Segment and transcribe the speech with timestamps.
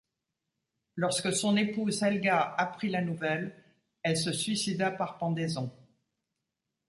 [0.95, 3.55] Lorsque son épouse Helga apprit la nouvelle,
[4.01, 5.71] elle se suicida par pendaison.